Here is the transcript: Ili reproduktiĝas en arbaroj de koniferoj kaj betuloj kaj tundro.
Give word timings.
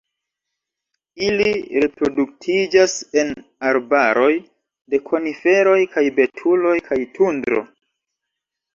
Ili 1.27 1.51
reproduktiĝas 1.83 2.97
en 3.25 3.31
arbaroj 3.73 4.33
de 4.41 5.03
koniferoj 5.13 5.79
kaj 5.95 6.09
betuloj 6.21 6.77
kaj 6.91 7.03
tundro. 7.21 7.67